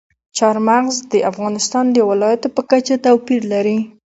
چار 0.37 0.55
مغز 0.67 0.95
د 1.11 1.15
افغانستان 1.31 1.85
د 1.91 1.97
ولایاتو 2.09 2.47
په 2.55 2.61
کچه 2.71 2.95
توپیر 3.05 3.41
لري. 3.53 3.77